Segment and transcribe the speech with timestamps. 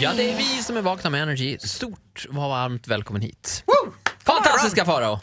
[0.00, 1.58] Ja, det är vi som är vakna med Energy.
[1.58, 3.64] Stort och varmt välkommen hit.
[4.24, 5.20] Fantastiska Farao!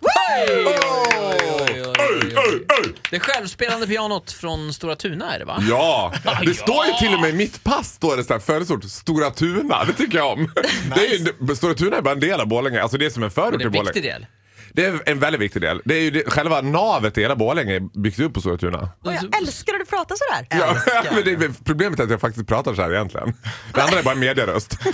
[3.12, 5.64] Det självspelande pianot från Stora Tuna är det va?
[5.70, 6.14] Ja,
[6.46, 9.32] det står ju till och med i mitt pass står det så här födelseort Stora
[9.32, 9.84] Tuna.
[9.86, 10.54] Det tycker jag om.
[10.96, 11.10] Det är
[11.50, 12.82] ju, Stora Tuna är bara en del av Borlänge.
[12.82, 14.20] Alltså det är som en förort Det är till en viktig Borlänge.
[14.20, 14.28] del.
[14.74, 15.82] Det är en väldigt viktig del.
[15.86, 18.90] Det är ju det, själva navet i hela Borlänge är byggt upp på Stora Tuna.
[19.06, 20.48] Och jag älskar när du pratar sådär.
[20.60, 20.76] Ja,
[21.16, 23.34] men det, är- problemet är att jag faktiskt pratar så här egentligen.
[23.74, 24.78] Det andra är bara en medieröst.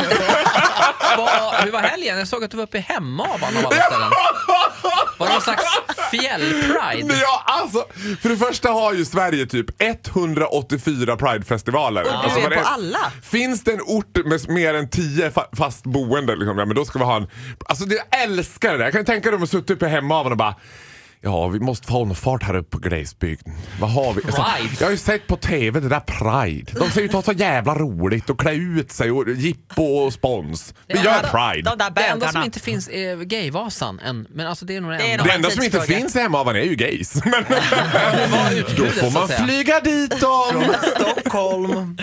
[1.18, 2.18] Vad- Hur var helgen?
[2.18, 4.11] Jag såg att du var uppe i Hemavan av alla ställen.
[5.18, 5.64] Var det någon slags
[6.11, 7.15] fjällpride?
[7.21, 7.86] Ja, alltså,
[8.21, 12.01] för det första har ju Sverige typ 184 Pridefestivaler.
[12.01, 13.11] Och du alltså, är på alla.
[13.23, 16.86] Finns det en ort med mer än 10 fa- fast boende, liksom, ja, men då
[16.86, 17.28] ska vi ha en...
[17.65, 18.86] Alltså jag älskar det där.
[18.86, 20.56] Jag kan tänka dig att suttit uppe hemma och bara
[21.21, 23.54] Ja, vi måste få någon fart här uppe på glesbygden.
[23.79, 24.21] Vad har vi?
[24.25, 24.75] Alltså, Pride.
[24.79, 26.71] jag har ju sett på TV det där Pride.
[26.79, 30.14] De säger ju att var så jävla roligt och klä ut sig och jippo och
[30.14, 30.73] spons.
[30.87, 31.70] Vi gör Pride.
[31.78, 34.28] De Det enda som inte finns är Gayvasan än.
[34.30, 35.23] Men alltså det är nog det Det är enda.
[35.23, 37.16] nog- Det enda som inte finns i Hemavan är ju gays.
[37.25, 37.44] Men
[38.78, 40.73] då får man flyga dit dem.
[40.95, 41.97] Stockholm.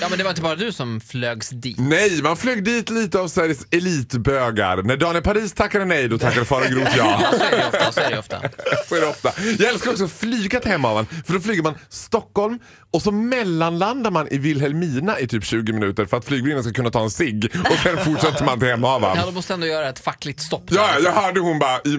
[0.00, 1.76] Ja men det var inte bara du som flögs dit.
[1.80, 4.82] Nej, man flög dit lite av Sveriges elitbögar.
[4.82, 7.22] När Daniel Paris tackade nej, då tackade Farao Groth ja.
[7.32, 7.92] Så är det ofta.
[7.92, 8.40] Så är det ofta.
[8.88, 9.32] Så är det ofta.
[9.58, 12.58] Jag älskar också att flyga till Hemavan, för då flyger man Stockholm
[12.92, 16.90] och så mellanlandar man i Vilhelmina i typ 20 minuter för att flygvärdinnan ska kunna
[16.90, 19.16] ta en cigg och sen fortsätter man till Hemavan.
[19.16, 20.68] Ja, de måste ändå göra ett fackligt stopp.
[20.68, 21.04] där, Ja, liksom.
[21.14, 21.96] jag hörde hon bara i,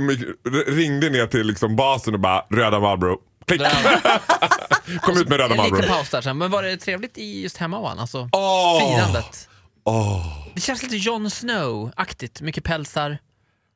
[0.72, 3.18] ringde ner till liksom basen och bara röda Marlboro.
[3.58, 3.62] Klick!
[5.02, 6.38] Kom ut med röda En liten paus där sen.
[6.38, 8.00] Men var det trevligt i just Hemavan?
[8.00, 8.80] Alltså Åh!
[8.96, 9.50] firandet.
[9.84, 10.26] Åh.
[10.56, 12.42] Det känns lite Jon Snow-aktigt.
[12.42, 13.18] Mycket pälsar.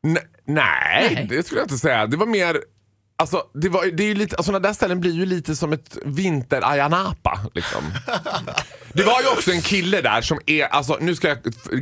[0.07, 1.25] N- nej, Nej.
[1.29, 2.07] det skulle jag inte säga.
[2.07, 2.57] Det var mer...
[3.23, 5.97] Alltså, det var, det är ju lite, sådana där ställen blir ju lite som ett
[6.05, 7.39] vinter-Ayanapa.
[7.53, 7.83] Liksom.
[8.95, 11.37] Det var ju också en kille där som är, alltså nu ska jag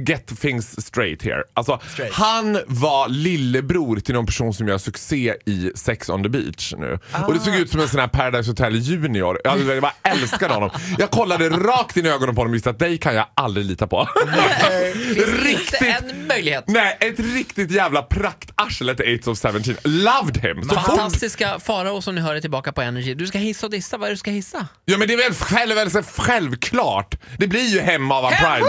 [0.08, 1.44] get things straight here.
[1.53, 2.14] Alltså, Straight.
[2.14, 7.00] Han var lillebror till någon person som gör succé i Sex on the beach nu.
[7.27, 9.39] Och det såg ut som en sån här Paradise Hotel Junior.
[9.44, 10.70] Jag, jag bara älskade honom.
[10.98, 13.65] Jag kollade rakt in i ögonen på honom och visste att dig kan jag aldrig
[13.65, 14.08] lita på.
[14.26, 16.64] Inte Riktigt en möjlighet.
[16.67, 19.76] Nej, ett riktigt jävla praktarsle till 8 of 17.
[19.83, 20.64] Loved him.
[20.64, 20.99] Så fort,
[21.31, 23.14] Fantastiska Farao som ni hör är tillbaka på Energy.
[23.14, 23.97] Du ska hissa och dissa.
[23.97, 24.67] Vad är det du ska hissa?
[24.86, 27.15] ja, men det är väl själv, självklart.
[27.37, 28.65] Det blir ju hemma av Pride.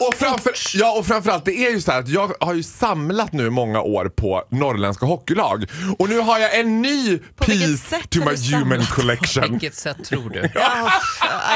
[0.00, 3.32] Och, framför, ja, och framförallt, det är ju så här att jag har ju samlat
[3.32, 5.64] nu många år på norrländska hockeylag.
[5.98, 8.90] Och nu har jag en ny vilket piece to my human samlat?
[8.90, 9.50] collection.
[9.50, 10.40] Vilket sätt tror du?
[10.54, 10.90] Ja,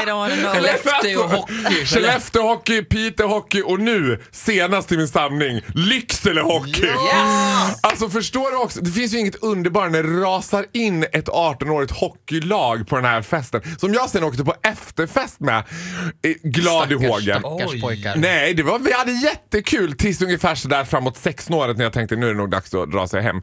[0.01, 0.51] I don't wanna know.
[0.53, 1.85] Skellefteå hockey.
[1.85, 6.81] Skellefteå hockey, Piteå hockey och nu senast i min samling Lycksele hockey.
[6.83, 7.79] Yes!
[7.81, 11.93] Alltså förstår du också, det finns ju inget underbart när det rasar in ett 18-årigt
[11.93, 13.61] hockeylag på den här festen.
[13.79, 15.57] Som jag sen åkte på efterfest med.
[15.57, 17.39] eh, Glad i Stackars, hågen.
[17.39, 17.79] Stackars Oj.
[17.89, 18.15] Pojkar.
[18.15, 22.25] Nej, det var, vi hade jättekul tills ungefär sådär framåt 16-året när jag tänkte nu
[22.25, 23.41] är det nog dags att dra sig hem.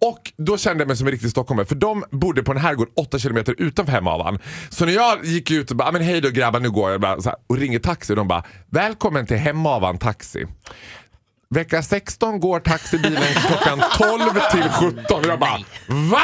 [0.00, 2.88] Och då kände jag mig som en riktig stockholmare för de bodde på en herrgård
[2.96, 4.38] 8 kilometer utanför Hemavan.
[4.68, 7.00] Så när jag gick ut och bara, "Ah, men hej då grabbar nu går jag
[7.00, 10.46] bara, här, och ringer taxi och de bara, välkommen till Hemavan taxi.
[11.50, 14.20] Vecka 16 går taxibilen klockan 12
[14.52, 15.58] till 17 och jag bara
[15.88, 16.22] VA?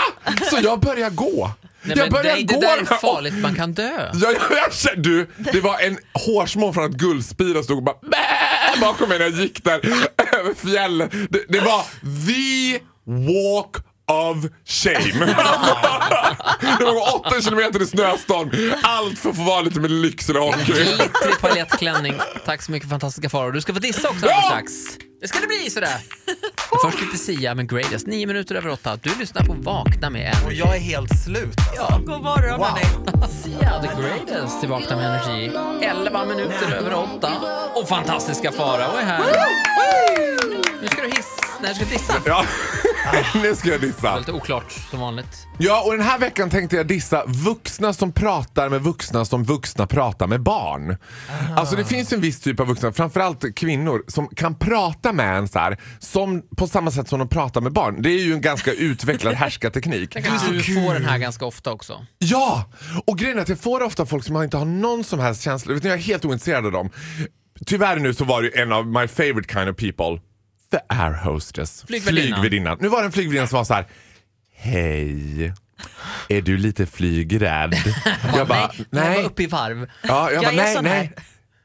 [0.51, 1.51] Så jag börjar gå.
[1.83, 4.11] Nej, jag börjar det, gå det där är farligt, man kan dö.
[4.15, 4.35] Ja, jag,
[4.85, 7.97] jag, du, det var en hårsmån från ett guldspir och stod och bara
[8.81, 9.81] bakom mig när jag gick där
[10.39, 11.29] över fjällen.
[11.31, 11.83] Det, det var
[12.27, 13.77] the walk
[14.07, 15.27] of shame.
[16.79, 18.73] det var åtta kilometer i snöstorm.
[18.83, 20.73] Allt för att få vara lite med Lycksele hockey.
[20.73, 22.15] Glittrig paljettklänning.
[22.45, 23.51] Tack så mycket fantastiska Farao.
[23.51, 24.73] Du ska få dissa också alldeles strax.
[25.21, 25.97] Det ska det bli sådär.
[26.85, 28.07] Först lite Sia med Greatest.
[28.07, 28.99] Nio minuter över åtta.
[29.03, 30.59] Du lyssnar på Vakna med Och Energy.
[30.59, 31.99] jag är helt slut alltså.
[31.99, 32.67] God morgon Wow.
[32.67, 33.33] hörni.
[33.43, 35.51] Sia, the greatest till Vakna med Energy.
[35.83, 37.33] 11 minuter över åtta.
[37.75, 39.21] Och fantastiska Farao är här.
[40.83, 41.45] Nu ska du hissa.
[41.61, 42.15] Nej, du ska dissa.
[42.27, 42.45] Ja,
[43.43, 44.19] nu ska jag Det dissa.
[44.19, 45.47] lite oklart som vanligt.
[45.59, 49.87] Ja, och den här veckan tänkte jag dissa vuxna som pratar med vuxna som vuxna
[49.87, 50.97] pratar med barn.
[51.57, 55.49] Alltså det finns en viss typ av vuxna, framförallt kvinnor, som kan prata med en
[55.49, 58.03] så här, som, på samma sätt som de pratar med barn.
[58.03, 60.17] Det är ju en ganska utvecklad härskarteknik.
[60.53, 62.07] Du får den här ganska ofta också.
[62.19, 62.65] Ja!
[63.07, 65.75] Och grejen är att jag får ofta folk som inte har någon som helst känsla,
[65.75, 66.91] vet ni, jag är helt ointresserad av dem.
[67.67, 70.21] Tyvärr nu så var det en av my favorite kind of people,
[70.73, 71.85] the air hostess.
[71.87, 72.41] Flygvärdinnan.
[72.41, 72.79] Flygvärdinnan.
[72.81, 73.87] Nu var det en flygvärdinna som var så här.
[74.55, 75.53] Hej,
[76.29, 77.75] är du lite flygrädd?
[78.37, 79.25] jag bara, Jag var nej.
[79.25, 79.91] uppe i varv.
[80.03, 81.13] Ja, jag, Jag bara, nej, nej.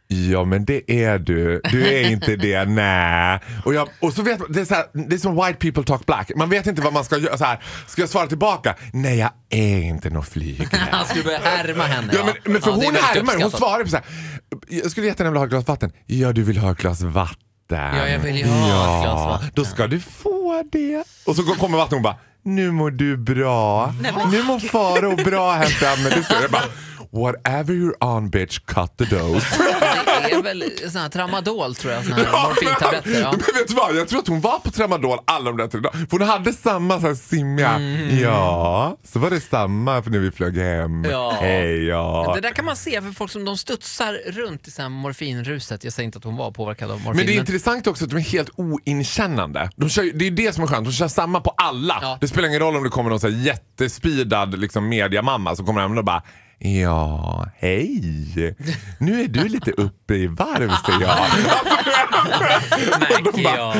[0.09, 1.61] Ja men det är du.
[1.71, 3.39] Du är inte det, nej.
[3.65, 5.83] Och, jag, och så vet man, det är, så här, det är som white people
[5.83, 6.31] talk black.
[6.35, 7.37] Man vet inte vad man ska göra.
[7.37, 8.75] Så här, ska jag svara tillbaka?
[8.93, 10.87] Nej jag är inte någon flygare.
[10.91, 12.13] Han skulle börja härma henne.
[12.15, 14.05] Ja, men, men för Ja, hon härmar, hon svarar på så här.
[14.67, 15.91] Jag skulle jättegärna vilja ha ett glas vatten.
[16.05, 17.37] Ja, du vill ha ett glas vatten.
[17.75, 19.49] Ja, jag vill ju ha ett glas vatten.
[19.53, 21.03] Då ska du få det.
[21.25, 23.93] Och så kommer vatten och bara, nu mår du bra.
[24.31, 26.09] Nu mår Faro bra här framme.
[26.09, 26.63] Det står jag bara,
[27.11, 29.45] whatever you're on bitch, cut the dose.
[30.29, 33.21] Det är väl sån här tramadol tror jag, sån här morfintabletter.
[33.21, 33.31] Ja.
[33.31, 35.79] Men vet du vad, jag tror att hon var på tramadol alla de där tre
[35.81, 36.05] dagarna.
[36.09, 38.19] För hon hade samma så här simmiga, Mm.
[38.19, 41.03] ja, så var det samma för när vi flög hem.
[41.05, 41.37] Ja.
[41.41, 42.31] Hej ja.
[42.35, 45.83] Det där kan man se för folk som de studsar runt i så här morfinruset.
[45.83, 47.17] Jag säger inte att hon var påverkad av morfin.
[47.17, 49.69] Men det är intressant också att de är helt oinkännande.
[49.75, 51.99] De kör, det är det som är skönt, de kör samma på alla.
[52.01, 52.17] Ja.
[52.21, 55.81] Det spelar ingen roll om det kommer någon så här jättespeedad liksom, mediamamma som kommer
[55.81, 56.23] hem och bara
[56.59, 58.01] Ja, hej.
[58.99, 61.17] Nu är du lite uppe i varv ser jag.
[62.99, 63.75] märker jag.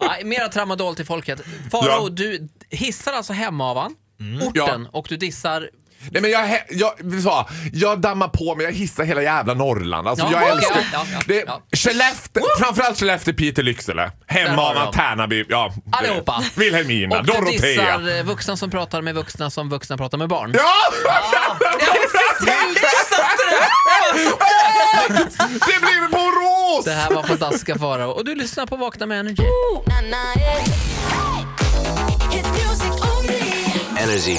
[0.00, 1.40] Ja, mera tramadol till folket.
[1.70, 2.08] Farao, Ja.
[2.08, 3.94] du hissar alltså Hemavan,
[4.42, 5.68] orten, och du dissar...
[6.10, 7.46] Nej men jag, jag, du vad?
[7.72, 10.08] jag dammar på mig, jag hissar hela jävla Norrland.
[10.08, 10.84] Alltså, Ja, jag okej, älskar...
[10.92, 11.62] ja, ja, det, ja.
[11.76, 14.10] Skellefteå, framförallt Skellefteå, Piteå, Lycksele.
[14.26, 14.92] Hemavan.
[14.92, 15.72] Tärnaby, ja.
[15.84, 16.42] det- Allihopa.
[16.56, 17.60] Vilhelmina, Och du Dorotea.
[17.60, 20.52] dissar eh, vuxna som pratar med vuxna som vuxna pratar med barn.
[20.54, 20.72] Ja!
[25.66, 26.84] det blir Borås!
[26.84, 28.10] Det här var fantastiska Farao.
[28.10, 29.42] Och du lyssnar på Vakna med Energy.
[33.98, 34.38] Energy.